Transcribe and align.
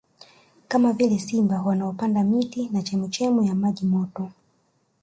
Kama 0.67 0.93
vile 0.93 1.19
simba 1.19 1.61
wanaopanda 1.61 2.23
miti 2.23 2.69
na 2.69 2.81
chemuchemu 2.81 3.43
ya 3.43 3.55
maji 3.55 3.85
moto 3.85 4.31